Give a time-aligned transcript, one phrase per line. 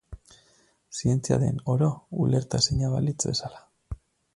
[1.01, 1.91] Zientzia den oro
[2.25, 3.67] ulertezina balitz bezala.